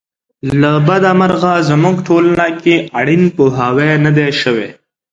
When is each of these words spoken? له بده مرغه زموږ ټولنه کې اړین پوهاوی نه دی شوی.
له 0.61 0.71
بده 0.87 1.11
مرغه 1.19 1.53
زموږ 1.69 1.95
ټولنه 2.07 2.45
کې 2.61 2.75
اړین 2.99 3.23
پوهاوی 3.35 3.91
نه 4.05 4.11
دی 4.17 4.29
شوی. 4.41 4.69